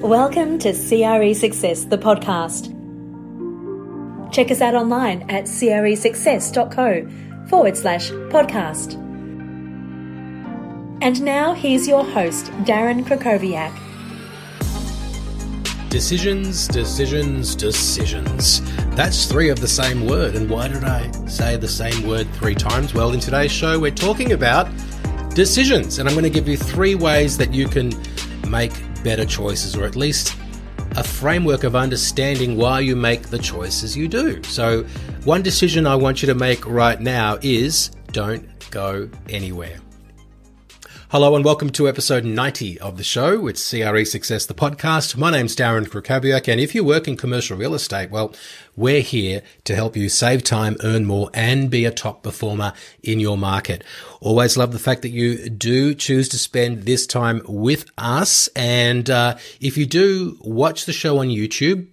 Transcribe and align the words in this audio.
Welcome 0.00 0.58
to 0.58 0.72
CRE 0.72 1.32
Success, 1.32 1.84
the 1.84 1.96
podcast. 1.96 2.70
Check 4.30 4.50
us 4.50 4.60
out 4.60 4.74
online 4.74 5.22
at 5.30 5.44
cresuccess.co 5.44 7.48
forward 7.48 7.78
slash 7.78 8.10
podcast. 8.10 8.92
And 11.00 11.22
now 11.22 11.54
here's 11.54 11.88
your 11.88 12.04
host, 12.04 12.46
Darren 12.64 13.04
Krakowiak. 13.04 13.72
Decisions, 15.88 16.68
decisions, 16.68 17.56
decisions. 17.56 18.60
That's 18.94 19.24
three 19.24 19.48
of 19.48 19.60
the 19.60 19.68
same 19.68 20.06
word. 20.06 20.36
And 20.36 20.50
why 20.50 20.68
did 20.68 20.84
I 20.84 21.10
say 21.26 21.56
the 21.56 21.68
same 21.68 22.06
word 22.06 22.30
three 22.34 22.54
times? 22.54 22.92
Well, 22.92 23.12
in 23.12 23.20
today's 23.20 23.50
show, 23.50 23.78
we're 23.78 23.92
talking 23.92 24.32
about 24.32 24.68
decisions. 25.34 25.98
And 25.98 26.06
I'm 26.06 26.14
going 26.14 26.24
to 26.24 26.30
give 26.30 26.48
you 26.48 26.58
three 26.58 26.94
ways 26.94 27.38
that 27.38 27.54
you 27.54 27.66
can 27.66 27.94
make 28.48 28.72
better 29.06 29.24
choices, 29.24 29.76
or 29.76 29.84
at 29.84 29.94
least 29.94 30.36
a 30.96 31.04
framework 31.04 31.62
of 31.62 31.76
understanding 31.76 32.56
why 32.56 32.80
you 32.80 32.96
make 32.96 33.28
the 33.28 33.38
choices 33.38 33.96
you 33.96 34.08
do. 34.08 34.42
So, 34.42 34.82
one 35.22 35.42
decision 35.42 35.86
I 35.86 35.94
want 35.94 36.22
you 36.22 36.26
to 36.26 36.34
make 36.34 36.66
right 36.66 37.00
now 37.00 37.38
is 37.40 37.92
don't 38.10 38.44
go 38.72 39.08
anywhere. 39.28 39.78
Hello 41.10 41.36
and 41.36 41.44
welcome 41.44 41.70
to 41.70 41.88
episode 41.88 42.24
90 42.24 42.80
of 42.80 42.96
the 42.96 43.04
show. 43.04 43.46
It's 43.46 43.70
CRE 43.70 44.02
Success, 44.02 44.44
the 44.44 44.54
podcast. 44.54 45.16
My 45.16 45.30
name's 45.30 45.54
Darren 45.54 45.86
Krakowiak, 45.86 46.48
and 46.48 46.60
if 46.60 46.74
you 46.74 46.82
work 46.82 47.06
in 47.06 47.16
commercial 47.16 47.56
real 47.56 47.74
estate, 47.74 48.10
well, 48.10 48.34
we're 48.74 49.02
here 49.02 49.42
to 49.62 49.76
help 49.76 49.96
you 49.96 50.08
save 50.08 50.42
time, 50.42 50.76
earn 50.82 51.04
more, 51.04 51.30
and 51.32 51.70
be 51.70 51.84
a 51.84 51.92
top 51.92 52.24
performer 52.24 52.72
in 53.04 53.20
your 53.20 53.38
market. 53.38 53.84
Always 54.20 54.56
love 54.56 54.72
the 54.72 54.80
fact 54.80 55.02
that 55.02 55.10
you 55.10 55.48
do 55.48 55.94
choose 55.94 56.28
to 56.30 56.38
spend 56.38 56.86
this 56.86 57.06
time 57.06 57.40
with 57.46 57.88
us. 57.96 58.48
And 58.56 59.08
uh, 59.08 59.36
if 59.60 59.78
you 59.78 59.86
do 59.86 60.36
watch 60.40 60.86
the 60.86 60.92
show 60.92 61.18
on 61.18 61.28
YouTube, 61.28 61.86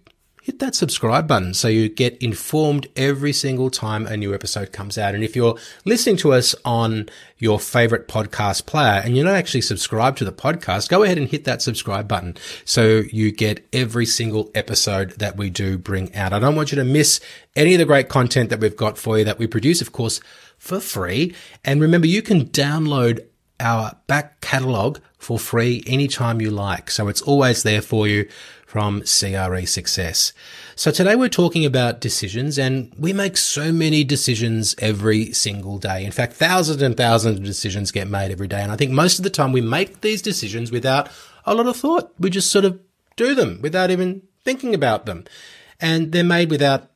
hit 0.44 0.60
that 0.60 0.76
subscribe 0.76 1.26
button 1.26 1.54
so 1.54 1.70
you 1.70 1.88
get 1.88 2.22
informed 2.22 2.86
every 2.98 3.32
single 3.32 3.70
time 3.70 4.06
a 4.06 4.18
new 4.18 4.34
episode 4.34 4.74
comes 4.74 4.98
out. 4.98 5.16
And 5.16 5.24
if 5.24 5.38
you're 5.38 5.56
listening 5.86 6.18
to 6.18 6.34
us 6.34 6.54
on 6.66 7.08
your 7.38 7.62
favorite 7.62 8.10
podcast 8.10 8.66
player 8.66 9.02
and 9.06 9.16
you're 9.16 9.24
not 9.24 9.36
actually 9.36 9.62
subscribed 9.62 10.18
to 10.18 10.26
the 10.26 10.34
podcast, 10.34 10.90
go 10.90 11.04
ahead 11.04 11.18
and 11.18 11.30
hit 11.30 11.46
that 11.46 11.62
subscribe 11.62 12.10
button 12.10 12.36
so 12.66 13.04
you 13.10 13.32
get 13.32 13.66
every 13.72 14.06
single 14.06 14.52
episode 14.54 15.12
that 15.12 15.38
we 15.38 15.50
do 15.50 15.78
bring 15.78 16.14
out. 16.14 16.34
I 16.34 16.40
don't 16.40 16.58
want 16.58 16.74
you 16.74 16.76
to 16.76 16.84
miss 16.84 17.22
any 17.56 17.74
of 17.76 17.80
the 17.80 17.86
great 17.86 18.10
content 18.10 18.50
that 18.50 18.60
we've 18.60 18.76
got 18.76 18.98
for 18.98 19.18
you 19.18 19.24
that 19.24 19.40
we 19.40 19.48
produce, 19.48 19.80
of 19.80 19.94
course, 19.94 20.20
for 20.58 20.82
free. 20.82 21.34
And 21.64 21.80
remember, 21.80 22.08
you 22.08 22.22
can 22.22 22.48
download 22.48 23.26
our 23.62 23.96
back 24.08 24.42
catalog 24.42 24.98
for 25.18 25.40
free 25.40 25.86
anytime 25.88 26.42
you 26.42 26.52
like. 26.52 26.92
So 26.92 27.08
it's 27.08 27.22
always 27.22 27.64
there 27.64 27.82
for 27.82 28.10
you 28.10 28.28
from 28.74 29.02
CRE 29.02 29.68
Success. 29.68 30.34
So 30.76 30.90
today 30.90 31.16
we're 31.16 31.30
talking 31.30 31.64
about 31.64 32.02
decisions 32.02 32.58
and 32.58 32.92
we 32.98 33.14
make 33.14 33.38
so 33.38 33.72
many 33.72 34.04
decisions 34.04 34.74
every 34.80 35.32
single 35.32 35.78
day. 35.78 36.04
In 36.04 36.12
fact, 36.12 36.34
thousands 36.34 36.82
and 36.82 36.98
thousands 36.98 37.38
of 37.38 37.46
decisions 37.46 37.92
get 37.92 38.08
made 38.08 38.32
every 38.32 38.48
day. 38.48 38.64
And 38.64 38.72
I 38.72 38.76
think 38.76 38.92
most 38.92 39.20
of 39.20 39.24
the 39.24 39.30
time 39.30 39.52
we 39.52 39.62
make 39.62 40.02
these 40.02 40.24
decisions 40.24 40.72
without 40.72 41.08
a 41.46 41.54
lot 41.54 41.68
of 41.68 41.78
thought. 41.78 42.16
We 42.20 42.32
just 42.32 42.52
sort 42.52 42.66
of 42.66 42.80
do 43.16 43.36
them 43.36 43.60
without 43.62 43.92
even 43.92 44.24
thinking 44.44 44.74
about 44.74 45.06
them. 45.06 45.26
And 45.80 46.12
they're 46.12 46.24
made 46.24 46.50
without 46.50 46.90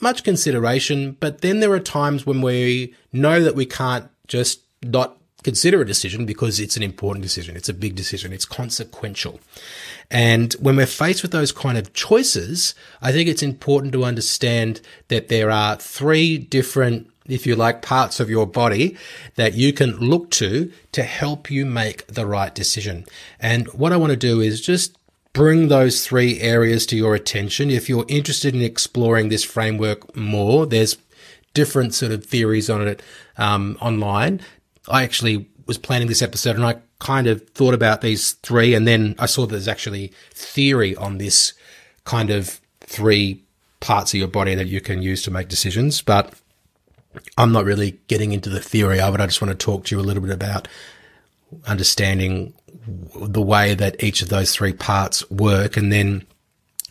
much 0.00 0.22
consideration. 0.22 1.16
But 1.18 1.40
then 1.40 1.58
there 1.58 1.72
are 1.72 1.80
times 1.80 2.24
when 2.24 2.40
we 2.40 2.94
know 3.12 3.42
that 3.42 3.56
we 3.56 3.66
can't 3.66 4.08
just 4.28 4.60
not 4.80 5.18
consider 5.46 5.80
a 5.80 5.86
decision 5.86 6.26
because 6.26 6.58
it's 6.58 6.76
an 6.76 6.82
important 6.82 7.22
decision. 7.22 7.54
It's 7.54 7.68
a 7.68 7.80
big 7.84 7.94
decision. 7.94 8.32
It's 8.32 8.44
consequential. 8.44 9.38
And 10.10 10.52
when 10.54 10.74
we're 10.74 10.86
faced 10.86 11.22
with 11.22 11.30
those 11.30 11.52
kind 11.52 11.78
of 11.78 11.92
choices, 11.92 12.74
I 13.00 13.12
think 13.12 13.28
it's 13.28 13.44
important 13.44 13.92
to 13.92 14.04
understand 14.04 14.80
that 15.06 15.28
there 15.28 15.52
are 15.52 15.76
three 15.76 16.36
different 16.36 17.08
if 17.28 17.46
you 17.46 17.54
like, 17.56 17.82
parts 17.82 18.20
of 18.20 18.30
your 18.30 18.46
body 18.46 18.96
that 19.34 19.54
you 19.54 19.72
can 19.72 19.90
look 19.98 20.30
to 20.30 20.72
to 20.92 21.02
help 21.02 21.50
you 21.50 21.64
make 21.66 22.06
the 22.06 22.26
right 22.26 22.54
decision. 22.54 23.04
And 23.40 23.66
what 23.68 23.92
I 23.92 23.96
want 23.96 24.10
to 24.10 24.16
do 24.16 24.40
is 24.40 24.60
just 24.60 24.96
bring 25.32 25.68
those 25.68 26.06
three 26.06 26.40
areas 26.40 26.86
to 26.86 26.96
your 26.96 27.14
attention. 27.14 27.70
If 27.70 27.88
you're 27.88 28.06
interested 28.08 28.54
in 28.54 28.62
exploring 28.62 29.28
this 29.28 29.44
framework 29.44 30.16
more, 30.16 30.66
there's 30.66 30.96
different 31.56 31.94
sort 31.94 32.12
of 32.12 32.24
theories 32.24 32.68
on 32.68 32.86
it 32.86 33.02
um, 33.38 33.76
online. 33.80 34.40
I 34.88 35.02
actually 35.02 35.48
was 35.66 35.78
planning 35.78 36.08
this 36.08 36.22
episode 36.22 36.56
and 36.56 36.64
I 36.64 36.76
kind 36.98 37.26
of 37.26 37.46
thought 37.50 37.74
about 37.74 38.00
these 38.00 38.32
three 38.32 38.74
and 38.74 38.86
then 38.86 39.14
I 39.18 39.26
saw 39.26 39.46
there's 39.46 39.68
actually 39.68 40.12
theory 40.32 40.96
on 40.96 41.18
this 41.18 41.52
kind 42.04 42.30
of 42.30 42.60
three 42.80 43.42
parts 43.80 44.14
of 44.14 44.18
your 44.18 44.28
body 44.28 44.54
that 44.54 44.66
you 44.66 44.80
can 44.80 45.02
use 45.02 45.22
to 45.22 45.30
make 45.30 45.48
decisions. 45.48 46.00
But 46.02 46.34
I'm 47.36 47.52
not 47.52 47.64
really 47.64 47.98
getting 48.08 48.32
into 48.32 48.48
the 48.48 48.60
theory 48.60 49.00
of 49.00 49.14
it. 49.14 49.20
I 49.20 49.26
just 49.26 49.42
want 49.42 49.58
to 49.58 49.64
talk 49.64 49.84
to 49.86 49.96
you 49.96 50.00
a 50.00 50.04
little 50.04 50.22
bit 50.22 50.32
about 50.32 50.68
understanding 51.66 52.54
the 53.14 53.42
way 53.42 53.74
that 53.74 54.02
each 54.02 54.22
of 54.22 54.28
those 54.28 54.54
three 54.54 54.72
parts 54.72 55.28
work 55.30 55.76
and 55.76 55.92
then 55.92 56.26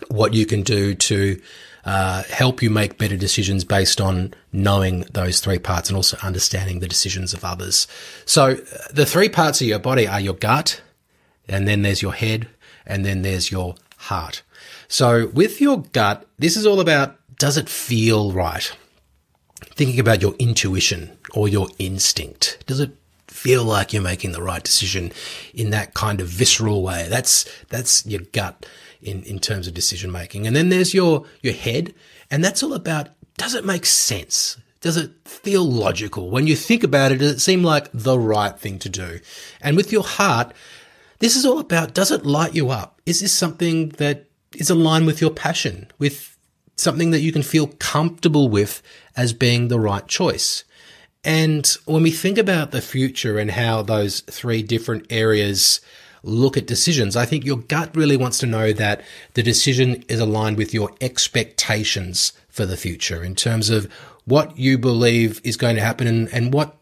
what 0.10 0.34
you 0.34 0.46
can 0.46 0.62
do 0.62 0.94
to 0.96 1.42
uh, 1.86 2.24
help 2.24 2.64
you 2.64 2.70
make 2.70 2.98
better 2.98 3.16
decisions 3.16 3.64
based 3.64 4.02
on 4.02 4.34
knowing 4.52 5.02
those 5.12 5.40
three 5.40 5.60
parts 5.60 5.90
and 5.90 5.96
also 5.96 6.18
understanding 6.24 6.80
the 6.80 6.88
decisions 6.88 7.34
of 7.34 7.46
others. 7.46 7.88
So 8.26 8.54
uh, 8.54 8.56
the 8.92 9.06
three 9.06 9.30
parts 9.30 9.62
of 9.62 9.68
your 9.68 9.80
body 9.80 10.08
are 10.08 10.20
your 10.20 10.34
gut, 10.34 10.82
and 11.48 11.68
then 11.68 11.84
there's 11.84 12.02
your 12.02 12.14
head, 12.14 12.48
and 12.88 13.06
then 13.06 13.22
there's 13.22 13.52
your 13.52 13.76
heart. 13.98 14.42
So 14.88 15.28
with 15.28 15.62
your 15.62 15.84
gut, 15.94 16.26
this 16.40 16.58
is 16.58 16.66
all 16.66 16.80
about 16.80 17.18
does 17.38 17.58
it 17.58 17.70
feel 17.70 18.32
right? 18.32 18.76
Thinking 19.76 20.00
about 20.00 20.22
your 20.22 20.34
intuition 20.40 21.18
or 21.34 21.48
your 21.48 21.68
instinct. 21.78 22.64
Does 22.66 22.80
it 22.80 22.92
feel 23.28 23.64
like 23.64 23.94
you're 23.94 24.02
making 24.02 24.32
the 24.32 24.42
right 24.42 24.64
decision 24.64 25.12
in 25.54 25.70
that 25.72 25.94
kind 25.94 26.22
of 26.22 26.28
visceral 26.28 26.82
way? 26.82 27.08
That's, 27.10 27.46
that's 27.68 28.06
your 28.06 28.22
gut 28.32 28.66
in, 29.02 29.24
in 29.24 29.40
terms 29.40 29.68
of 29.68 29.74
decision 29.74 30.12
making. 30.12 30.48
And 30.48 30.56
then 30.56 30.70
there's 30.70 30.94
your, 30.94 31.26
your 31.42 31.54
head. 31.54 31.94
And 32.32 32.44
that's 32.44 32.64
all 32.64 32.74
about, 32.74 33.10
does 33.38 33.54
it 33.54 33.66
make 33.66 33.86
sense? 33.86 34.58
Does 34.82 34.98
it 34.98 35.12
feel 35.26 35.64
logical? 35.64 36.30
When 36.30 36.48
you 36.48 36.56
think 36.56 36.84
about 36.84 37.12
it, 37.12 37.18
does 37.18 37.32
it 37.32 37.40
seem 37.40 37.64
like 37.64 37.90
the 37.94 38.20
right 38.20 38.58
thing 38.58 38.80
to 38.80 38.90
do? 38.90 39.20
And 39.62 39.76
with 39.76 39.92
your 39.92 40.04
heart, 40.04 40.54
this 41.20 41.36
is 41.36 41.46
all 41.46 41.60
about, 41.60 41.94
does 41.94 42.12
it 42.12 42.26
light 42.26 42.56
you 42.56 42.70
up? 42.70 43.02
Is 43.06 43.22
this 43.22 43.34
something 43.34 43.90
that 43.98 44.26
is 44.56 44.70
aligned 44.70 45.08
with 45.08 45.22
your 45.22 45.32
passion, 45.32 45.90
with 45.98 46.38
something 46.78 47.12
that 47.12 47.22
you 47.22 47.32
can 47.32 47.42
feel 47.42 47.68
comfortable 47.80 48.48
with 48.48 48.82
as 49.16 49.34
being 49.34 49.68
the 49.68 49.80
right 49.80 50.08
choice? 50.08 50.64
And 51.24 51.66
when 51.86 52.04
we 52.04 52.12
think 52.12 52.38
about 52.38 52.70
the 52.70 52.82
future 52.82 53.40
and 53.40 53.50
how 53.50 53.82
those 53.82 54.20
three 54.22 54.62
different 54.62 55.08
areas 55.10 55.82
look 56.26 56.58
at 56.58 56.68
decisions. 56.68 57.16
I 57.16 57.26
think 57.26 57.46
your 57.46 57.58
gut 57.58 57.96
really 57.96 58.18
wants 58.18 58.40
to 58.40 58.46
know 58.46 58.74
that 58.74 59.02
the 59.34 59.44
decision 59.44 60.04
is 60.08 60.20
aligned 60.20 60.58
with 60.58 60.74
your 60.74 60.92
expectations 61.00 62.34
for 62.50 62.66
the 62.66 62.78
future 62.78 63.24
in 63.24 63.36
terms 63.36 63.70
of 63.70 63.92
what 64.26 64.58
you 64.58 64.78
believe 64.78 65.40
is 65.44 65.56
going 65.56 65.76
to 65.76 65.82
happen 65.82 66.08
and, 66.08 66.34
and 66.34 66.54
what 66.54 66.76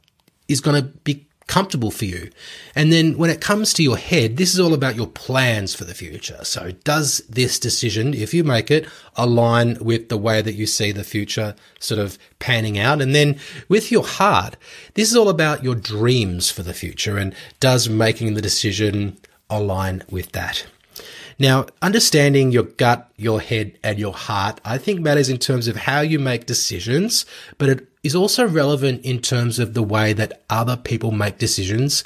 is 0.48 0.62
going 0.62 0.82
to 0.82 0.88
be 1.00 1.28
comfortable 1.48 1.92
for 1.92 2.06
you. 2.06 2.30
And 2.76 2.92
then 2.92 3.18
when 3.18 3.30
it 3.30 3.42
comes 3.42 3.74
to 3.74 3.84
your 3.84 3.98
head, 3.98 4.38
this 4.38 4.54
is 4.54 4.60
all 4.60 4.74
about 4.74 4.96
your 4.96 5.08
plans 5.08 5.76
for 5.76 5.84
the 5.84 5.94
future. 5.94 6.40
So 6.44 6.72
does 6.84 7.20
this 7.30 7.60
decision, 7.60 8.14
if 8.14 8.34
you 8.34 8.44
make 8.44 8.72
it, 8.72 8.88
align 9.16 9.78
with 9.80 10.10
the 10.10 10.18
way 10.18 10.42
that 10.42 10.54
you 10.54 10.66
see 10.66 10.92
the 10.92 11.04
future 11.04 11.56
sort 11.80 12.00
of 12.00 12.18
panning 12.40 12.80
out? 12.80 13.02
And 13.02 13.14
then 13.14 13.40
with 13.68 13.92
your 13.92 14.06
heart, 14.06 14.56
this 14.94 15.10
is 15.10 15.18
all 15.18 15.30
about 15.30 15.64
your 15.64 15.76
dreams 15.76 16.50
for 16.50 16.64
the 16.64 16.74
future 16.74 17.18
and 17.18 17.36
does 17.60 17.90
making 17.90 18.34
the 18.34 18.42
decision 18.42 19.18
align 19.58 20.04
with 20.10 20.32
that. 20.34 20.66
Now, 21.40 21.66
understanding 21.82 22.52
your 22.52 22.64
gut, 22.64 23.12
your 23.18 23.42
head, 23.42 23.78
and 23.84 23.98
your 23.98 24.14
heart, 24.14 24.62
I 24.64 24.78
think 24.78 25.00
matters 25.00 25.30
in 25.30 25.38
terms 25.38 25.68
of 25.68 25.76
how 25.76 26.02
you 26.02 26.20
make 26.20 26.46
decisions, 26.46 27.26
but 27.58 27.70
it 27.70 27.88
is 28.04 28.16
also 28.16 28.48
relevant 28.48 29.04
in 29.04 29.20
terms 29.20 29.60
of 29.60 29.74
the 29.74 29.84
way 29.84 30.14
that 30.14 30.44
other 30.50 30.78
people 30.78 31.12
make 31.12 31.38
decisions 31.38 32.04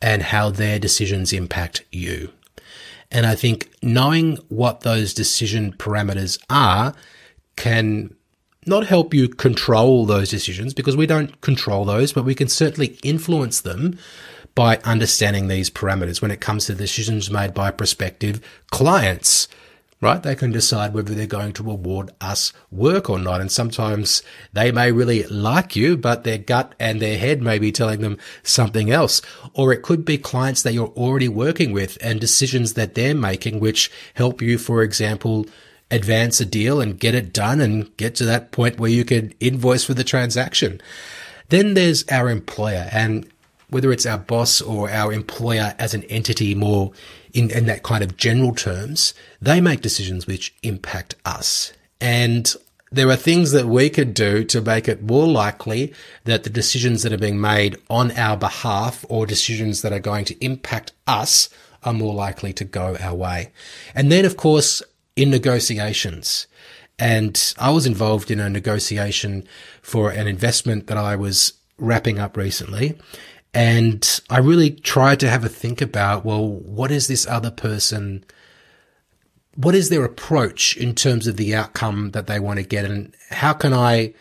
and 0.00 0.22
how 0.22 0.50
their 0.50 0.78
decisions 0.78 1.32
impact 1.32 1.84
you. 1.90 2.30
And 3.10 3.26
I 3.26 3.34
think 3.34 3.70
knowing 3.82 4.36
what 4.48 4.80
those 4.80 5.14
decision 5.14 5.72
parameters 5.74 6.38
are 6.50 6.94
can 7.56 8.14
not 8.66 8.86
help 8.86 9.12
you 9.12 9.28
control 9.28 10.06
those 10.06 10.30
decisions 10.30 10.72
because 10.72 10.96
we 10.96 11.06
don't 11.06 11.40
control 11.40 11.84
those, 11.84 12.12
but 12.12 12.24
we 12.24 12.34
can 12.34 12.48
certainly 12.48 12.98
influence 13.02 13.60
them 13.60 13.98
by 14.54 14.76
understanding 14.78 15.48
these 15.48 15.70
parameters 15.70 16.20
when 16.20 16.30
it 16.30 16.40
comes 16.40 16.66
to 16.66 16.74
decisions 16.74 17.30
made 17.30 17.54
by 17.54 17.70
prospective 17.70 18.40
clients. 18.70 19.48
right? 20.02 20.22
They 20.22 20.34
can 20.34 20.50
decide 20.50 20.92
whether 20.92 21.14
they're 21.14 21.26
going 21.26 21.52
to 21.54 21.70
award 21.70 22.10
us 22.20 22.52
work 22.70 23.08
or 23.08 23.18
not. 23.18 23.40
And 23.40 23.50
sometimes 23.50 24.22
they 24.52 24.72
may 24.72 24.90
really 24.90 25.22
like 25.24 25.76
you, 25.76 25.96
but 25.96 26.24
their 26.24 26.38
gut 26.38 26.74
and 26.78 27.00
their 27.00 27.16
head 27.16 27.40
may 27.40 27.58
be 27.58 27.72
telling 27.72 28.00
them 28.00 28.18
something 28.42 28.90
else. 28.90 29.22
Or 29.54 29.72
it 29.72 29.82
could 29.82 30.04
be 30.04 30.18
clients 30.18 30.62
that 30.64 30.74
you're 30.74 30.88
already 30.88 31.28
working 31.28 31.72
with 31.72 31.96
and 32.02 32.20
decisions 32.20 32.74
that 32.74 32.94
they're 32.94 33.14
making, 33.14 33.60
which 33.60 33.90
help 34.14 34.42
you, 34.42 34.58
for 34.58 34.82
example, 34.82 35.46
advance 35.90 36.40
a 36.40 36.44
deal 36.46 36.80
and 36.80 36.98
get 36.98 37.14
it 37.14 37.32
done 37.32 37.60
and 37.60 37.96
get 37.96 38.16
to 38.16 38.24
that 38.24 38.50
point 38.50 38.80
where 38.80 38.90
you 38.90 39.04
can 39.04 39.32
invoice 39.38 39.84
for 39.84 39.94
the 39.94 40.04
transaction. 40.04 40.80
Then 41.48 41.74
there's 41.74 42.04
our 42.08 42.28
employer 42.28 42.88
and 42.90 43.30
whether 43.72 43.90
it's 43.90 44.04
our 44.04 44.18
boss 44.18 44.60
or 44.60 44.90
our 44.90 45.12
employer 45.12 45.74
as 45.78 45.94
an 45.94 46.04
entity 46.04 46.54
more 46.54 46.92
in, 47.32 47.50
in 47.50 47.64
that 47.66 47.82
kind 47.82 48.04
of 48.04 48.18
general 48.18 48.54
terms, 48.54 49.14
they 49.40 49.60
make 49.60 49.80
decisions 49.80 50.26
which 50.26 50.54
impact 50.62 51.14
us. 51.24 51.72
And 51.98 52.54
there 52.90 53.08
are 53.08 53.16
things 53.16 53.52
that 53.52 53.66
we 53.66 53.88
could 53.88 54.12
do 54.12 54.44
to 54.44 54.60
make 54.60 54.88
it 54.88 55.02
more 55.02 55.26
likely 55.26 55.94
that 56.24 56.44
the 56.44 56.50
decisions 56.50 57.02
that 57.02 57.14
are 57.14 57.18
being 57.18 57.40
made 57.40 57.78
on 57.88 58.10
our 58.12 58.36
behalf 58.36 59.06
or 59.08 59.24
decisions 59.24 59.80
that 59.80 59.92
are 59.92 59.98
going 59.98 60.26
to 60.26 60.44
impact 60.44 60.92
us 61.06 61.48
are 61.82 61.94
more 61.94 62.14
likely 62.14 62.52
to 62.52 62.64
go 62.64 62.96
our 63.00 63.14
way. 63.14 63.52
And 63.94 64.12
then, 64.12 64.26
of 64.26 64.36
course, 64.36 64.82
in 65.16 65.30
negotiations, 65.30 66.46
and 66.98 67.54
I 67.58 67.70
was 67.70 67.86
involved 67.86 68.30
in 68.30 68.38
a 68.38 68.50
negotiation 68.50 69.48
for 69.80 70.10
an 70.10 70.28
investment 70.28 70.88
that 70.88 70.98
I 70.98 71.16
was 71.16 71.54
wrapping 71.78 72.18
up 72.18 72.36
recently. 72.36 72.98
And 73.54 74.20
I 74.30 74.38
really 74.38 74.70
tried 74.70 75.20
to 75.20 75.28
have 75.28 75.44
a 75.44 75.48
think 75.48 75.82
about, 75.82 76.24
well, 76.24 76.48
what 76.48 76.90
is 76.90 77.06
this 77.06 77.26
other 77.26 77.50
person? 77.50 78.24
What 79.56 79.74
is 79.74 79.90
their 79.90 80.04
approach 80.04 80.76
in 80.76 80.94
terms 80.94 81.26
of 81.26 81.36
the 81.36 81.54
outcome 81.54 82.12
that 82.12 82.26
they 82.26 82.40
want 82.40 82.58
to 82.58 82.64
get? 82.64 82.86
And 82.86 83.14
how 83.30 83.52
can 83.52 83.74
I 83.74 84.14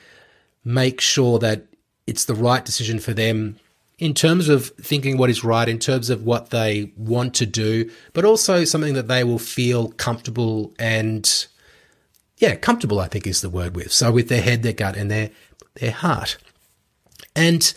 make 0.65 0.99
sure 0.99 1.39
that 1.39 1.65
it's 2.07 2.25
the 2.25 2.35
right 2.35 2.65
decision 2.65 2.99
for 2.99 3.13
them 3.13 3.57
in 3.97 4.13
terms 4.13 4.49
of 4.49 4.69
thinking 4.81 5.15
what 5.15 5.29
is 5.29 5.43
right, 5.43 5.69
in 5.69 5.79
terms 5.79 6.09
of 6.09 6.25
what 6.25 6.49
they 6.49 6.91
want 6.97 7.35
to 7.35 7.45
do, 7.45 7.89
but 8.13 8.25
also 8.25 8.65
something 8.65 8.95
that 8.95 9.07
they 9.07 9.23
will 9.23 9.39
feel 9.39 9.89
comfortable 9.91 10.73
and, 10.79 11.45
yeah, 12.37 12.55
comfortable, 12.55 12.99
I 12.99 13.07
think 13.07 13.27
is 13.27 13.41
the 13.41 13.49
word 13.49 13.75
with. 13.75 13.93
So 13.93 14.11
with 14.11 14.27
their 14.27 14.41
head, 14.41 14.63
their 14.63 14.73
gut, 14.73 14.97
and 14.97 15.09
their, 15.09 15.29
their 15.75 15.91
heart. 15.91 16.37
And 17.35 17.73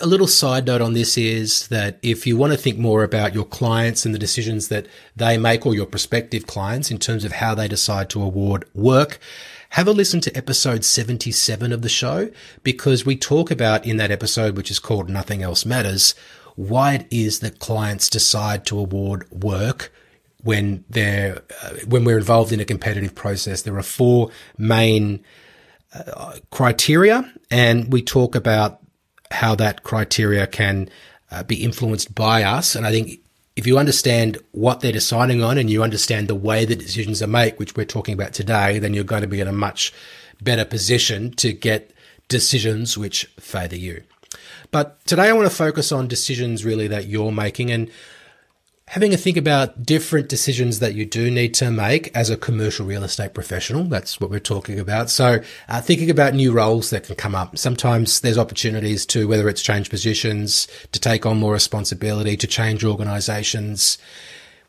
a 0.00 0.06
little 0.06 0.26
side 0.26 0.66
note 0.66 0.80
on 0.80 0.92
this 0.92 1.16
is 1.16 1.68
that 1.68 1.98
if 2.02 2.26
you 2.26 2.36
want 2.36 2.52
to 2.52 2.58
think 2.58 2.78
more 2.78 3.02
about 3.02 3.34
your 3.34 3.44
clients 3.44 4.04
and 4.04 4.14
the 4.14 4.18
decisions 4.18 4.68
that 4.68 4.86
they 5.16 5.38
make 5.38 5.66
or 5.66 5.74
your 5.74 5.86
prospective 5.86 6.46
clients 6.46 6.90
in 6.90 6.98
terms 6.98 7.24
of 7.24 7.32
how 7.32 7.54
they 7.54 7.68
decide 7.68 8.10
to 8.10 8.22
award 8.22 8.66
work, 8.74 9.18
have 9.70 9.88
a 9.88 9.92
listen 9.92 10.20
to 10.20 10.36
episode 10.36 10.84
77 10.84 11.72
of 11.72 11.82
the 11.82 11.88
show 11.88 12.30
because 12.62 13.04
we 13.04 13.16
talk 13.16 13.50
about 13.50 13.84
in 13.84 13.96
that 13.96 14.10
episode, 14.10 14.56
which 14.56 14.70
is 14.70 14.78
called 14.78 15.08
Nothing 15.08 15.42
Else 15.42 15.66
Matters, 15.66 16.14
why 16.54 16.94
it 16.94 17.06
is 17.10 17.40
that 17.40 17.58
clients 17.58 18.08
decide 18.08 18.64
to 18.66 18.78
award 18.78 19.28
work 19.32 19.92
when 20.42 20.84
they're, 20.88 21.42
uh, 21.62 21.70
when 21.88 22.04
we're 22.04 22.18
involved 22.18 22.52
in 22.52 22.60
a 22.60 22.64
competitive 22.64 23.14
process. 23.14 23.62
There 23.62 23.76
are 23.76 23.82
four 23.82 24.30
main 24.56 25.24
uh, 25.92 26.38
criteria 26.50 27.32
and 27.50 27.92
we 27.92 28.02
talk 28.02 28.34
about 28.34 28.83
how 29.34 29.54
that 29.56 29.82
criteria 29.82 30.46
can 30.46 30.88
uh, 31.30 31.42
be 31.42 31.62
influenced 31.62 32.14
by 32.14 32.42
us. 32.42 32.74
And 32.74 32.86
I 32.86 32.90
think 32.90 33.20
if 33.56 33.66
you 33.66 33.78
understand 33.78 34.38
what 34.52 34.80
they're 34.80 34.92
deciding 34.92 35.42
on 35.42 35.58
and 35.58 35.70
you 35.70 35.82
understand 35.82 36.28
the 36.28 36.34
way 36.34 36.64
the 36.64 36.76
decisions 36.76 37.22
are 37.22 37.28
made, 37.28 37.58
which 37.58 37.76
we're 37.76 37.84
talking 37.84 38.14
about 38.14 38.32
today, 38.32 38.78
then 38.78 38.94
you're 38.94 39.04
going 39.04 39.22
to 39.22 39.28
be 39.28 39.40
in 39.40 39.48
a 39.48 39.52
much 39.52 39.92
better 40.42 40.64
position 40.64 41.30
to 41.32 41.52
get 41.52 41.92
decisions 42.28 42.98
which 42.98 43.26
favour 43.38 43.76
you. 43.76 44.02
But 44.70 45.04
today 45.06 45.28
I 45.28 45.32
want 45.32 45.48
to 45.48 45.54
focus 45.54 45.92
on 45.92 46.08
decisions 46.08 46.64
really 46.64 46.88
that 46.88 47.06
you're 47.06 47.30
making 47.30 47.70
and 47.70 47.90
having 48.88 49.14
a 49.14 49.16
think 49.16 49.36
about 49.36 49.84
different 49.84 50.28
decisions 50.28 50.78
that 50.78 50.94
you 50.94 51.06
do 51.06 51.30
need 51.30 51.54
to 51.54 51.70
make 51.70 52.14
as 52.14 52.28
a 52.28 52.36
commercial 52.36 52.86
real 52.86 53.02
estate 53.02 53.32
professional. 53.32 53.84
That's 53.84 54.20
what 54.20 54.30
we're 54.30 54.40
talking 54.40 54.78
about. 54.78 55.10
So, 55.10 55.40
uh, 55.68 55.80
thinking 55.80 56.10
about 56.10 56.34
new 56.34 56.52
roles 56.52 56.90
that 56.90 57.04
can 57.04 57.14
come 57.14 57.34
up. 57.34 57.56
Sometimes 57.56 58.20
there's 58.20 58.38
opportunities 58.38 59.06
to, 59.06 59.26
whether 59.26 59.48
it's 59.48 59.62
change 59.62 59.88
positions, 59.88 60.68
to 60.92 61.00
take 61.00 61.24
on 61.24 61.38
more 61.38 61.54
responsibility, 61.54 62.36
to 62.36 62.46
change 62.46 62.84
organizations. 62.84 63.98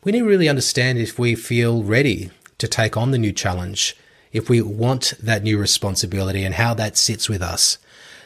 We 0.02 0.12
need 0.12 0.20
to 0.20 0.24
really 0.24 0.48
understand 0.48 0.98
if 0.98 1.18
we 1.18 1.34
feel 1.34 1.82
ready 1.82 2.30
to 2.58 2.66
take 2.66 2.96
on 2.96 3.10
the 3.10 3.18
new 3.18 3.32
challenge, 3.32 3.96
if 4.32 4.48
we 4.48 4.62
want 4.62 5.14
that 5.20 5.42
new 5.42 5.58
responsibility 5.58 6.42
and 6.42 6.54
how 6.54 6.72
that 6.74 6.96
sits 6.96 7.28
with 7.28 7.42
us. 7.42 7.78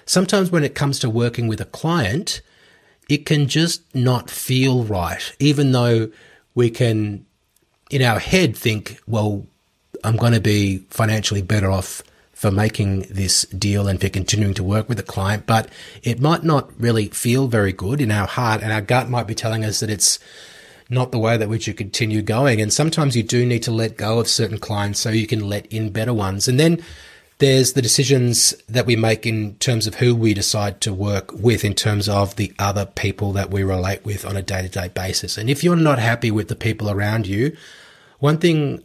Sometimes 0.06 0.50
when 0.50 0.64
it 0.64 0.74
comes 0.74 0.98
to 1.00 1.10
working 1.10 1.48
with 1.48 1.60
a 1.60 1.66
client, 1.66 2.42
it 3.10 3.26
can 3.26 3.48
just 3.48 3.82
not 3.94 4.30
feel 4.30 4.84
right, 4.84 5.34
even 5.40 5.72
though 5.72 6.10
we 6.54 6.70
can, 6.70 7.26
in 7.90 8.02
our 8.02 8.20
head, 8.20 8.56
think, 8.56 9.00
well, 9.06 9.44
I'm 10.04 10.16
going 10.16 10.32
to 10.32 10.40
be 10.40 10.78
financially 10.90 11.42
better 11.42 11.70
off 11.70 12.02
for 12.32 12.52
making 12.52 13.00
this 13.10 13.42
deal 13.46 13.88
and 13.88 14.00
for 14.00 14.08
continuing 14.08 14.54
to 14.54 14.64
work 14.64 14.88
with 14.88 14.96
the 14.96 15.02
client, 15.02 15.44
but 15.44 15.68
it 16.02 16.20
might 16.20 16.44
not 16.44 16.70
really 16.80 17.08
feel 17.08 17.48
very 17.48 17.72
good 17.72 18.00
in 18.00 18.12
our 18.12 18.26
heart 18.28 18.62
and 18.62 18.72
our 18.72 18.80
gut 18.80 19.10
might 19.10 19.26
be 19.26 19.34
telling 19.34 19.64
us 19.64 19.80
that 19.80 19.90
it's 19.90 20.18
not 20.88 21.12
the 21.12 21.18
way 21.18 21.36
that 21.36 21.48
we 21.48 21.58
should 21.58 21.76
continue 21.76 22.22
going. 22.22 22.60
And 22.60 22.72
sometimes 22.72 23.16
you 23.16 23.22
do 23.22 23.44
need 23.44 23.62
to 23.64 23.70
let 23.70 23.96
go 23.96 24.20
of 24.20 24.28
certain 24.28 24.58
clients 24.58 25.00
so 25.00 25.10
you 25.10 25.26
can 25.26 25.48
let 25.48 25.66
in 25.66 25.90
better 25.90 26.14
ones. 26.14 26.48
And 26.48 26.58
then 26.58 26.82
there's 27.40 27.72
the 27.72 27.82
decisions 27.82 28.54
that 28.68 28.86
we 28.86 28.96
make 28.96 29.26
in 29.26 29.54
terms 29.56 29.86
of 29.86 29.96
who 29.96 30.14
we 30.14 30.34
decide 30.34 30.80
to 30.82 30.92
work 30.92 31.32
with, 31.32 31.64
in 31.64 31.74
terms 31.74 32.08
of 32.08 32.36
the 32.36 32.52
other 32.58 32.84
people 32.84 33.32
that 33.32 33.50
we 33.50 33.62
relate 33.62 34.04
with 34.04 34.24
on 34.24 34.36
a 34.36 34.42
day 34.42 34.62
to 34.62 34.68
day 34.68 34.88
basis. 34.88 35.36
And 35.36 35.50
if 35.50 35.64
you're 35.64 35.74
not 35.74 35.98
happy 35.98 36.30
with 36.30 36.48
the 36.48 36.54
people 36.54 36.90
around 36.90 37.26
you, 37.26 37.56
one 38.18 38.38
thing 38.38 38.84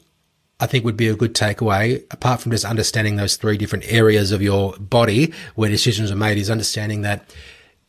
I 0.61 0.67
think 0.67 0.85
would 0.85 0.95
be 0.95 1.09
a 1.09 1.15
good 1.15 1.35
takeaway, 1.35 2.01
apart 2.11 2.39
from 2.39 2.53
just 2.53 2.63
understanding 2.63 3.17
those 3.17 3.35
three 3.35 3.57
different 3.57 3.91
areas 3.91 4.31
of 4.31 4.41
your 4.41 4.73
body 4.79 5.33
where 5.55 5.69
decisions 5.69 6.09
are 6.09 6.15
made, 6.15 6.37
is 6.37 6.49
understanding 6.49 7.01
that 7.01 7.35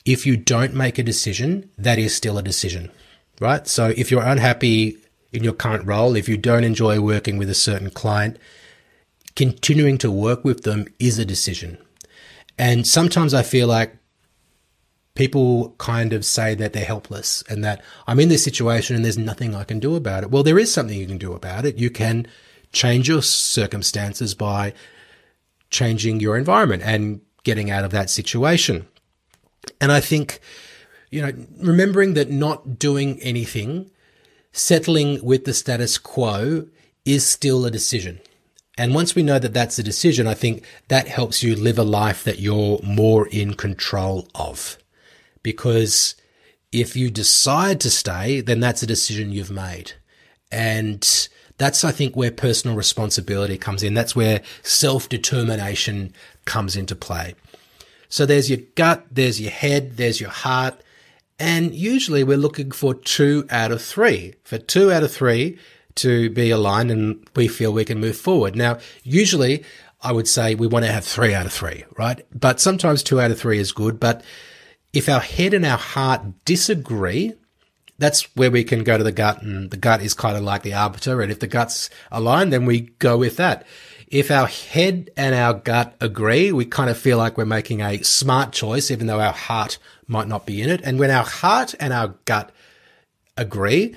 if 0.04 0.26
you 0.26 0.36
don't 0.36 0.74
make 0.74 0.98
a 0.98 1.04
decision, 1.04 1.70
that 1.78 1.98
is 1.98 2.14
still 2.14 2.38
a 2.38 2.42
decision, 2.42 2.90
right? 3.40 3.68
So 3.68 3.94
if 3.96 4.10
you're 4.10 4.22
unhappy 4.22 4.96
in 5.32 5.44
your 5.44 5.52
current 5.52 5.86
role, 5.86 6.16
if 6.16 6.28
you 6.28 6.36
don't 6.36 6.64
enjoy 6.64 7.00
working 7.00 7.38
with 7.38 7.50
a 7.50 7.54
certain 7.54 7.90
client, 7.90 8.36
continuing 9.36 9.98
to 9.98 10.10
work 10.10 10.44
with 10.44 10.62
them 10.64 10.86
is 10.98 11.18
a 11.18 11.24
decision. 11.24 11.78
And 12.58 12.86
sometimes 12.86 13.34
I 13.34 13.42
feel 13.42 13.68
like 13.68 13.96
people 15.14 15.74
kind 15.78 16.12
of 16.12 16.24
say 16.24 16.54
that 16.54 16.72
they're 16.72 16.84
helpless 16.84 17.42
and 17.48 17.62
that 17.64 17.82
I'm 18.06 18.20
in 18.20 18.28
this 18.28 18.44
situation 18.44 18.96
and 18.96 19.04
there's 19.04 19.18
nothing 19.18 19.54
I 19.54 19.64
can 19.64 19.78
do 19.78 19.94
about 19.94 20.22
it. 20.22 20.30
Well, 20.30 20.42
there 20.42 20.58
is 20.58 20.72
something 20.72 20.98
you 20.98 21.06
can 21.06 21.18
do 21.18 21.32
about 21.32 21.64
it. 21.64 21.76
You 21.76 21.90
can 21.90 22.26
change 22.72 23.08
your 23.08 23.22
circumstances 23.22 24.34
by 24.34 24.72
changing 25.70 26.20
your 26.20 26.36
environment 26.36 26.82
and 26.84 27.20
getting 27.44 27.70
out 27.70 27.84
of 27.84 27.90
that 27.92 28.10
situation. 28.10 28.86
And 29.80 29.92
I 29.92 30.00
think, 30.00 30.40
you 31.10 31.22
know, 31.22 31.32
remembering 31.58 32.14
that 32.14 32.30
not 32.30 32.78
doing 32.78 33.20
anything, 33.22 33.90
settling 34.52 35.24
with 35.24 35.44
the 35.44 35.54
status 35.54 35.98
quo 35.98 36.66
is 37.04 37.26
still 37.26 37.64
a 37.64 37.70
decision. 37.70 38.20
And 38.78 38.94
once 38.94 39.14
we 39.14 39.22
know 39.22 39.38
that 39.38 39.54
that's 39.54 39.78
a 39.78 39.82
decision, 39.82 40.26
I 40.26 40.34
think 40.34 40.64
that 40.88 41.08
helps 41.08 41.42
you 41.42 41.56
live 41.56 41.78
a 41.78 41.82
life 41.82 42.24
that 42.24 42.38
you're 42.38 42.80
more 42.82 43.26
in 43.28 43.54
control 43.54 44.28
of. 44.34 44.76
Because 45.42 46.14
if 46.72 46.94
you 46.94 47.10
decide 47.10 47.80
to 47.80 47.90
stay, 47.90 48.40
then 48.40 48.60
that's 48.60 48.82
a 48.82 48.86
decision 48.86 49.32
you've 49.32 49.50
made. 49.50 49.92
And 50.52 51.28
that's, 51.58 51.84
I 51.84 51.90
think, 51.90 52.16
where 52.16 52.30
personal 52.30 52.76
responsibility 52.76 53.56
comes 53.56 53.82
in. 53.82 53.94
That's 53.94 54.14
where 54.14 54.42
self 54.62 55.08
determination 55.08 56.12
comes 56.44 56.76
into 56.76 56.94
play. 56.94 57.34
So 58.08 58.26
there's 58.26 58.50
your 58.50 58.60
gut, 58.74 59.06
there's 59.10 59.40
your 59.40 59.50
head, 59.50 59.96
there's 59.96 60.20
your 60.20 60.30
heart. 60.30 60.80
And 61.38 61.74
usually 61.74 62.24
we're 62.24 62.36
looking 62.36 62.70
for 62.70 62.94
two 62.94 63.46
out 63.50 63.72
of 63.72 63.82
three. 63.82 64.34
For 64.44 64.58
two 64.58 64.92
out 64.92 65.02
of 65.02 65.12
three, 65.12 65.58
to 65.96 66.30
be 66.30 66.50
aligned 66.50 66.90
and 66.90 67.28
we 67.34 67.48
feel 67.48 67.72
we 67.72 67.84
can 67.84 68.00
move 68.00 68.16
forward. 68.16 68.54
Now, 68.56 68.78
usually 69.02 69.64
I 70.00 70.12
would 70.12 70.28
say 70.28 70.54
we 70.54 70.66
want 70.66 70.84
to 70.84 70.92
have 70.92 71.04
three 71.04 71.34
out 71.34 71.46
of 71.46 71.52
three, 71.52 71.84
right? 71.98 72.24
But 72.32 72.60
sometimes 72.60 73.02
two 73.02 73.20
out 73.20 73.30
of 73.30 73.40
three 73.40 73.58
is 73.58 73.72
good. 73.72 73.98
But 73.98 74.22
if 74.92 75.08
our 75.08 75.20
head 75.20 75.54
and 75.54 75.64
our 75.66 75.78
heart 75.78 76.22
disagree, 76.44 77.34
that's 77.98 78.24
where 78.36 78.50
we 78.50 78.62
can 78.62 78.84
go 78.84 78.98
to 78.98 79.04
the 79.04 79.12
gut 79.12 79.42
and 79.42 79.70
the 79.70 79.76
gut 79.76 80.02
is 80.02 80.14
kind 80.14 80.36
of 80.36 80.42
like 80.42 80.62
the 80.62 80.74
arbiter. 80.74 81.22
And 81.22 81.32
if 81.32 81.40
the 81.40 81.46
gut's 81.46 81.90
aligned, 82.10 82.52
then 82.52 82.66
we 82.66 82.80
go 82.98 83.16
with 83.16 83.36
that. 83.38 83.66
If 84.08 84.30
our 84.30 84.46
head 84.46 85.10
and 85.16 85.34
our 85.34 85.54
gut 85.54 85.96
agree, 86.00 86.52
we 86.52 86.64
kind 86.66 86.90
of 86.90 86.98
feel 86.98 87.18
like 87.18 87.36
we're 87.36 87.44
making 87.44 87.80
a 87.80 88.02
smart 88.02 88.52
choice, 88.52 88.90
even 88.90 89.06
though 89.06 89.20
our 89.20 89.32
heart 89.32 89.78
might 90.06 90.28
not 90.28 90.46
be 90.46 90.62
in 90.62 90.70
it. 90.70 90.82
And 90.84 90.98
when 90.98 91.10
our 91.10 91.24
heart 91.24 91.74
and 91.80 91.92
our 91.92 92.14
gut 92.26 92.52
agree, 93.36 93.96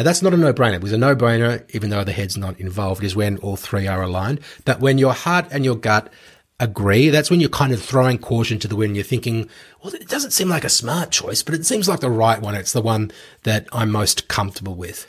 Now 0.00 0.04
that's 0.04 0.22
not 0.22 0.32
a 0.32 0.38
no-brainer 0.38 0.80
because 0.80 0.94
a 0.94 0.96
no-brainer, 0.96 1.62
even 1.74 1.90
though 1.90 2.04
the 2.04 2.12
head's 2.12 2.38
not 2.38 2.58
involved, 2.58 3.04
is 3.04 3.14
when 3.14 3.36
all 3.36 3.56
three 3.56 3.86
are 3.86 4.00
aligned. 4.00 4.40
But 4.64 4.80
when 4.80 4.96
your 4.96 5.12
heart 5.12 5.48
and 5.50 5.62
your 5.62 5.76
gut 5.76 6.10
agree, 6.58 7.10
that's 7.10 7.30
when 7.30 7.38
you're 7.38 7.50
kind 7.50 7.70
of 7.70 7.82
throwing 7.82 8.16
caution 8.16 8.58
to 8.60 8.66
the 8.66 8.76
wind. 8.76 8.96
You're 8.96 9.04
thinking, 9.04 9.50
well, 9.84 9.92
it 9.92 10.08
doesn't 10.08 10.30
seem 10.30 10.48
like 10.48 10.64
a 10.64 10.70
smart 10.70 11.10
choice, 11.10 11.42
but 11.42 11.54
it 11.54 11.66
seems 11.66 11.86
like 11.86 12.00
the 12.00 12.08
right 12.08 12.40
one. 12.40 12.54
It's 12.54 12.72
the 12.72 12.80
one 12.80 13.12
that 13.42 13.68
I'm 13.72 13.90
most 13.90 14.26
comfortable 14.26 14.74
with. 14.74 15.06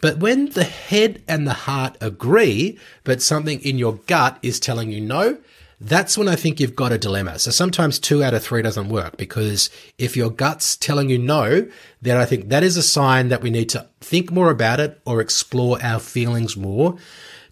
But 0.00 0.18
when 0.18 0.50
the 0.50 0.62
head 0.62 1.24
and 1.26 1.44
the 1.44 1.52
heart 1.52 1.96
agree, 2.00 2.78
but 3.02 3.22
something 3.22 3.60
in 3.62 3.78
your 3.78 3.94
gut 4.06 4.38
is 4.42 4.60
telling 4.60 4.92
you 4.92 5.00
no, 5.00 5.38
that's 5.80 6.18
when 6.18 6.28
I 6.28 6.36
think 6.36 6.60
you've 6.60 6.76
got 6.76 6.92
a 6.92 6.98
dilemma. 6.98 7.38
So 7.38 7.50
sometimes 7.50 7.98
two 7.98 8.22
out 8.22 8.34
of 8.34 8.42
three 8.42 8.60
doesn't 8.60 8.90
work 8.90 9.16
because 9.16 9.70
if 9.96 10.14
your 10.16 10.30
gut's 10.30 10.76
telling 10.76 11.08
you 11.08 11.18
no, 11.18 11.68
then 12.02 12.18
I 12.18 12.26
think 12.26 12.50
that 12.50 12.62
is 12.62 12.76
a 12.76 12.82
sign 12.82 13.28
that 13.28 13.40
we 13.40 13.48
need 13.48 13.70
to 13.70 13.88
think 14.00 14.30
more 14.30 14.50
about 14.50 14.78
it 14.78 15.00
or 15.06 15.20
explore 15.20 15.82
our 15.82 15.98
feelings 15.98 16.56
more 16.56 16.98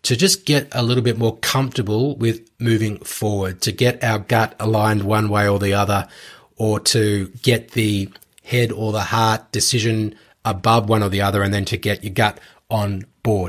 to 0.02 0.14
just 0.14 0.44
get 0.44 0.68
a 0.72 0.82
little 0.82 1.02
bit 1.02 1.18
more 1.18 1.38
comfortable 1.38 2.16
with 2.16 2.48
moving 2.60 2.98
forward, 2.98 3.62
to 3.62 3.72
get 3.72 4.04
our 4.04 4.18
gut 4.18 4.54
aligned 4.60 5.02
one 5.02 5.28
way 5.28 5.48
or 5.48 5.58
the 5.58 5.74
other, 5.74 6.06
or 6.56 6.78
to 6.80 7.28
get 7.42 7.72
the 7.72 8.08
head 8.44 8.70
or 8.70 8.92
the 8.92 9.00
heart 9.00 9.50
decision 9.52 10.14
above 10.44 10.88
one 10.88 11.02
or 11.02 11.08
the 11.08 11.22
other, 11.22 11.42
and 11.42 11.52
then 11.52 11.64
to 11.64 11.76
get 11.76 12.04
your 12.04 12.12
gut 12.12 12.38
on 12.70 13.04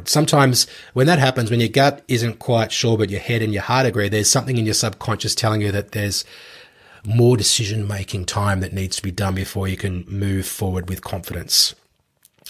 Sometimes 0.10 0.68
when 0.94 1.08
that 1.08 1.20
happens, 1.20 1.50
when 1.50 1.60
your 1.60 1.70
gut 1.70 2.04
isn't 2.08 2.40
quite 2.40 2.72
sure, 2.72 2.98
but 2.98 3.10
your 3.10 3.20
head 3.20 3.42
and 3.42 3.54
your 3.54 3.64
heart 3.64 3.86
agree, 3.86 4.10
there's 4.10 4.30
something 4.30 4.58
in 4.58 4.66
your 4.66 4.74
subconscious 4.74 5.36
telling 5.36 5.62
you 5.62 5.72
that 5.72 5.92
there's 5.94 6.26
more 7.06 7.38
decision 7.38 7.88
making 7.88 8.26
time 8.26 8.60
that 8.60 8.74
needs 8.74 8.98
to 8.98 9.04
be 9.04 9.12
done 9.12 9.36
before 9.36 9.68
you 9.68 9.78
can 9.78 10.04
move 10.08 10.46
forward 10.46 10.90
with 10.90 11.02
confidence. 11.02 11.76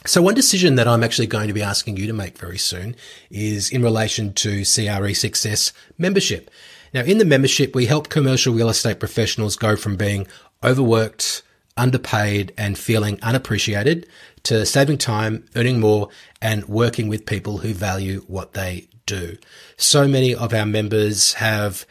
So 0.05 0.21
one 0.21 0.33
decision 0.33 0.75
that 0.75 0.87
I'm 0.87 1.03
actually 1.03 1.27
going 1.27 1.47
to 1.47 1.53
be 1.53 1.61
asking 1.61 1.97
you 1.97 2.07
to 2.07 2.13
make 2.13 2.37
very 2.37 2.57
soon 2.57 2.95
is 3.29 3.69
in 3.69 3.83
relation 3.83 4.33
to 4.33 4.63
CRE 4.63 5.13
Success 5.13 5.73
membership. 5.97 6.49
Now, 6.93 7.01
in 7.01 7.19
the 7.19 7.25
membership, 7.25 7.75
we 7.75 7.85
help 7.85 8.09
commercial 8.09 8.53
real 8.53 8.69
estate 8.69 8.99
professionals 8.99 9.55
go 9.55 9.75
from 9.75 9.97
being 9.97 10.25
overworked, 10.63 11.43
underpaid, 11.79 12.53
and 12.57 12.77
feeling 12.77 13.19
unappreciated 13.21 14.07
to 14.43 14.65
saving 14.65 14.97
time, 14.97 15.45
earning 15.55 15.79
more, 15.79 16.09
and 16.41 16.65
working 16.65 17.07
with 17.07 17.25
people 17.25 17.59
who 17.59 17.73
value 17.73 18.23
what 18.27 18.53
they 18.53 18.87
do. 19.05 19.37
So 19.77 20.07
many 20.07 20.35
of 20.35 20.53
our 20.53 20.65
members 20.65 21.33
have 21.33 21.85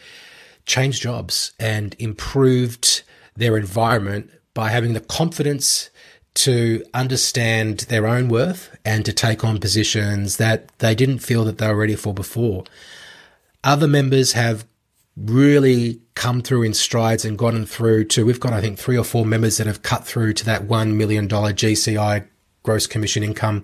changed 0.67 1.03
jobs 1.03 1.53
and 1.59 1.97
improved 1.99 3.03
their 3.37 3.57
environment 3.57 4.31
by 4.55 4.69
having 4.71 4.93
the 4.93 5.01
confidence 5.01 5.91
to 6.35 6.85
understand 6.95 7.81
their 7.89 8.07
own 8.07 8.29
worth 8.29 8.77
and 8.85 9.05
to 9.05 9.13
take 9.13 9.45
on 9.45 9.59
positions 9.59 10.37
that 10.37 10.69
they 10.79 10.95
didn't 10.95 11.19
feel 11.19 11.45
that 11.45 11.59
they 11.59 11.67
were 11.67 11.77
ready 11.77 11.97
for 11.97 12.15
before. 12.15 12.65
Other 13.65 13.89
members 13.89 14.33
have 14.33 14.65
really 15.25 16.01
come 16.15 16.43
through 16.43 16.63
in 16.63 16.75
strides 16.75 17.25
and 17.25 17.39
gotten 17.39 17.67
through 17.67 18.05
to, 18.05 18.25
we've 18.25 18.41
got, 18.41 18.53
I 18.53 18.61
think, 18.61 18.79
three 18.79 18.97
or 18.97 19.05
four 19.05 19.25
members 19.25 19.57
that 19.57 19.67
have 19.67 19.83
cut 19.83 20.07
through 20.07 20.35
to 20.35 20.45
that 20.45 20.63
$1 20.63 20.95
million 20.95 21.29
GCI 21.29 22.27
gross 22.63 22.87
commission 22.87 23.23
income 23.23 23.63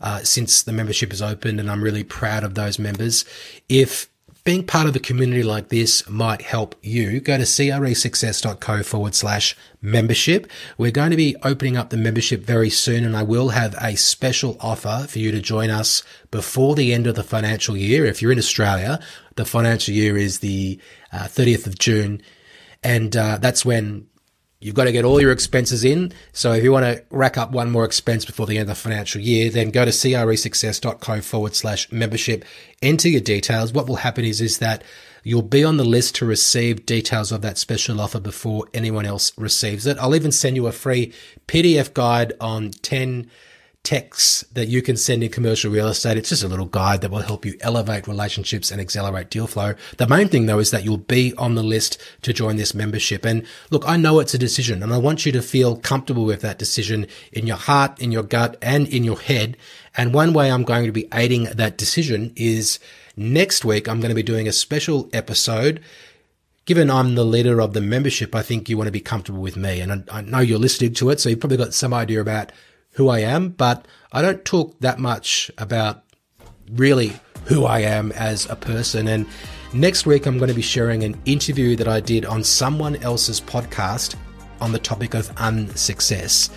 uh, 0.00 0.18
since 0.20 0.62
the 0.62 0.72
membership 0.72 1.12
is 1.12 1.22
opened. 1.22 1.60
And 1.60 1.70
I'm 1.70 1.82
really 1.82 2.04
proud 2.04 2.44
of 2.44 2.54
those 2.54 2.78
members. 2.78 3.24
If 3.68 4.08
being 4.44 4.62
part 4.66 4.86
of 4.86 4.94
a 4.94 5.00
community 5.00 5.42
like 5.42 5.70
this 5.70 6.06
might 6.06 6.42
help 6.42 6.74
you. 6.82 7.18
Go 7.18 7.38
to 7.38 7.44
cresuccess.co 7.44 8.82
forward 8.82 9.14
slash 9.14 9.56
membership. 9.80 10.46
We're 10.76 10.90
going 10.90 11.12
to 11.12 11.16
be 11.16 11.34
opening 11.42 11.78
up 11.78 11.88
the 11.88 11.96
membership 11.96 12.42
very 12.42 12.68
soon 12.68 13.04
and 13.04 13.16
I 13.16 13.22
will 13.22 13.48
have 13.50 13.74
a 13.80 13.96
special 13.96 14.58
offer 14.60 15.06
for 15.08 15.18
you 15.18 15.32
to 15.32 15.40
join 15.40 15.70
us 15.70 16.02
before 16.30 16.74
the 16.74 16.92
end 16.92 17.06
of 17.06 17.14
the 17.14 17.22
financial 17.22 17.74
year. 17.74 18.04
If 18.04 18.20
you're 18.20 18.32
in 18.32 18.38
Australia, 18.38 19.00
the 19.36 19.46
financial 19.46 19.94
year 19.94 20.18
is 20.18 20.40
the 20.40 20.78
uh, 21.10 21.20
30th 21.24 21.66
of 21.66 21.78
June. 21.78 22.20
And 22.82 23.16
uh, 23.16 23.38
that's 23.38 23.64
when 23.64 24.08
You've 24.64 24.74
got 24.74 24.84
to 24.84 24.92
get 24.92 25.04
all 25.04 25.20
your 25.20 25.30
expenses 25.30 25.84
in. 25.84 26.10
So 26.32 26.54
if 26.54 26.64
you 26.64 26.72
want 26.72 26.86
to 26.86 27.04
rack 27.10 27.36
up 27.36 27.50
one 27.52 27.70
more 27.70 27.84
expense 27.84 28.24
before 28.24 28.46
the 28.46 28.56
end 28.56 28.62
of 28.62 28.68
the 28.68 28.80
financial 28.80 29.20
year, 29.20 29.50
then 29.50 29.68
go 29.68 29.84
to 29.84 29.90
cresuccess.co 29.90 31.20
forward 31.20 31.54
slash 31.54 31.92
membership, 31.92 32.46
enter 32.80 33.10
your 33.10 33.20
details. 33.20 33.74
What 33.74 33.86
will 33.86 33.96
happen 33.96 34.24
is, 34.24 34.40
is 34.40 34.60
that 34.60 34.82
you'll 35.22 35.42
be 35.42 35.62
on 35.62 35.76
the 35.76 35.84
list 35.84 36.14
to 36.14 36.24
receive 36.24 36.86
details 36.86 37.30
of 37.30 37.42
that 37.42 37.58
special 37.58 38.00
offer 38.00 38.18
before 38.18 38.66
anyone 38.72 39.04
else 39.04 39.36
receives 39.36 39.84
it. 39.84 39.98
I'll 39.98 40.14
even 40.14 40.32
send 40.32 40.56
you 40.56 40.66
a 40.66 40.72
free 40.72 41.12
PDF 41.46 41.92
guide 41.92 42.32
on 42.40 42.70
10 42.70 43.30
texts 43.84 44.44
that 44.54 44.66
you 44.66 44.80
can 44.82 44.96
send 44.96 45.22
in 45.22 45.30
commercial 45.30 45.70
real 45.70 45.88
estate. 45.88 46.16
It's 46.16 46.30
just 46.30 46.42
a 46.42 46.48
little 46.48 46.66
guide 46.66 47.02
that 47.02 47.10
will 47.10 47.20
help 47.20 47.44
you 47.44 47.56
elevate 47.60 48.08
relationships 48.08 48.70
and 48.70 48.80
accelerate 48.80 49.30
deal 49.30 49.46
flow. 49.46 49.74
The 49.98 50.08
main 50.08 50.28
thing 50.28 50.46
though 50.46 50.58
is 50.58 50.70
that 50.70 50.84
you'll 50.84 50.96
be 50.96 51.34
on 51.36 51.54
the 51.54 51.62
list 51.62 52.00
to 52.22 52.32
join 52.32 52.56
this 52.56 52.74
membership. 52.74 53.24
And 53.24 53.46
look, 53.70 53.86
I 53.86 53.98
know 53.98 54.18
it's 54.18 54.34
a 54.34 54.38
decision 54.38 54.82
and 54.82 54.92
I 54.92 54.96
want 54.96 55.26
you 55.26 55.32
to 55.32 55.42
feel 55.42 55.76
comfortable 55.76 56.24
with 56.24 56.40
that 56.40 56.58
decision 56.58 57.06
in 57.30 57.46
your 57.46 57.58
heart, 57.58 58.00
in 58.00 58.10
your 58.10 58.22
gut 58.22 58.56
and 58.62 58.88
in 58.88 59.04
your 59.04 59.20
head. 59.20 59.56
And 59.96 60.14
one 60.14 60.32
way 60.32 60.50
I'm 60.50 60.64
going 60.64 60.86
to 60.86 60.92
be 60.92 61.08
aiding 61.12 61.44
that 61.44 61.76
decision 61.76 62.32
is 62.36 62.80
next 63.16 63.64
week, 63.64 63.86
I'm 63.86 64.00
going 64.00 64.08
to 64.08 64.14
be 64.14 64.22
doing 64.22 64.48
a 64.48 64.52
special 64.52 65.10
episode 65.12 65.80
given 66.64 66.90
I'm 66.90 67.14
the 67.14 67.26
leader 67.26 67.60
of 67.60 67.74
the 67.74 67.82
membership, 67.82 68.34
I 68.34 68.40
think 68.40 68.70
you 68.70 68.78
want 68.78 68.88
to 68.88 68.92
be 68.92 69.00
comfortable 69.00 69.42
with 69.42 69.54
me. 69.54 69.80
And 69.80 70.08
I, 70.10 70.18
I, 70.18 70.20
know 70.22 70.38
you're 70.38 70.58
listening 70.58 70.94
to 70.94 71.10
it, 71.10 71.20
so 71.20 71.28
you've 71.28 71.40
probably 71.40 71.58
got 71.58 71.74
some 71.74 71.92
idea 71.92 72.22
about 72.22 72.52
who 72.94 73.08
I 73.08 73.20
am, 73.20 73.50
but 73.50 73.86
I 74.12 74.22
don't 74.22 74.44
talk 74.44 74.78
that 74.80 74.98
much 74.98 75.50
about 75.58 76.02
really 76.72 77.12
who 77.44 77.64
I 77.64 77.80
am 77.80 78.12
as 78.12 78.48
a 78.48 78.56
person. 78.56 79.08
And 79.08 79.26
next 79.72 80.06
week, 80.06 80.26
I'm 80.26 80.38
going 80.38 80.48
to 80.48 80.54
be 80.54 80.62
sharing 80.62 81.04
an 81.04 81.20
interview 81.24 81.76
that 81.76 81.88
I 81.88 82.00
did 82.00 82.24
on 82.24 82.42
someone 82.42 82.96
else's 82.96 83.40
podcast 83.40 84.16
on 84.60 84.72
the 84.72 84.78
topic 84.78 85.14
of 85.14 85.30
unsuccess. 85.36 86.50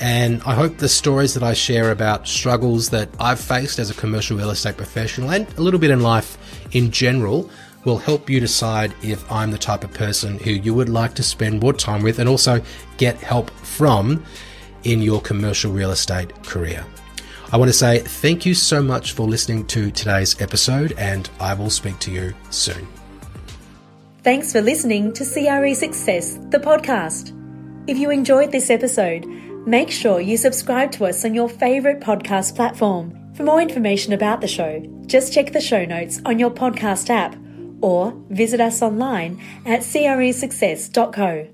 And 0.00 0.42
I 0.44 0.54
hope 0.54 0.76
the 0.78 0.88
stories 0.88 1.34
that 1.34 1.42
I 1.42 1.54
share 1.54 1.92
about 1.92 2.26
struggles 2.26 2.90
that 2.90 3.08
I've 3.20 3.40
faced 3.40 3.78
as 3.78 3.90
a 3.90 3.94
commercial 3.94 4.36
real 4.36 4.50
estate 4.50 4.76
professional 4.76 5.30
and 5.30 5.46
a 5.56 5.62
little 5.62 5.80
bit 5.80 5.90
in 5.90 6.00
life 6.00 6.36
in 6.72 6.90
general 6.90 7.48
will 7.84 7.98
help 7.98 8.28
you 8.28 8.40
decide 8.40 8.92
if 9.02 9.30
I'm 9.30 9.50
the 9.50 9.58
type 9.58 9.84
of 9.84 9.92
person 9.92 10.38
who 10.38 10.50
you 10.50 10.74
would 10.74 10.88
like 10.88 11.14
to 11.14 11.22
spend 11.22 11.60
more 11.60 11.72
time 11.72 12.02
with 12.02 12.18
and 12.18 12.28
also 12.28 12.60
get 12.96 13.16
help 13.18 13.50
from 13.50 14.24
in 14.84 15.02
your 15.02 15.20
commercial 15.20 15.72
real 15.72 15.90
estate 15.90 16.34
career. 16.44 16.84
I 17.52 17.56
want 17.56 17.68
to 17.68 17.76
say 17.76 18.00
thank 18.00 18.44
you 18.44 18.54
so 18.54 18.82
much 18.82 19.12
for 19.12 19.26
listening 19.26 19.66
to 19.68 19.90
today's 19.90 20.40
episode, 20.40 20.92
and 20.98 21.28
I 21.38 21.54
will 21.54 21.70
speak 21.70 21.98
to 22.00 22.10
you 22.10 22.34
soon. 22.50 22.86
Thanks 24.22 24.52
for 24.52 24.60
listening 24.60 25.12
to 25.12 25.24
CRE 25.24 25.74
Success, 25.74 26.34
the 26.50 26.58
podcast. 26.58 27.32
If 27.86 27.98
you 27.98 28.10
enjoyed 28.10 28.50
this 28.50 28.70
episode, 28.70 29.26
make 29.66 29.90
sure 29.90 30.20
you 30.20 30.36
subscribe 30.36 30.90
to 30.92 31.04
us 31.06 31.24
on 31.24 31.34
your 31.34 31.48
favourite 31.48 32.00
podcast 32.00 32.56
platform. 32.56 33.34
For 33.34 33.42
more 33.42 33.60
information 33.60 34.12
about 34.14 34.40
the 34.40 34.48
show, 34.48 34.82
just 35.06 35.32
check 35.32 35.52
the 35.52 35.60
show 35.60 35.84
notes 35.84 36.20
on 36.24 36.38
your 36.38 36.50
podcast 36.50 37.10
app 37.10 37.36
or 37.82 38.14
visit 38.30 38.60
us 38.60 38.80
online 38.80 39.40
at 39.66 39.80
cresuccess.co. 39.80 41.53